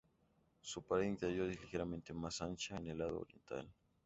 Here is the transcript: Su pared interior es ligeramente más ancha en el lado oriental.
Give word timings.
Su 0.61 0.81
pared 0.81 1.03
interior 1.05 1.47
es 1.47 1.61
ligeramente 1.61 2.11
más 2.11 2.41
ancha 2.41 2.75
en 2.75 2.87
el 2.87 2.97
lado 2.97 3.19
oriental. 3.19 3.71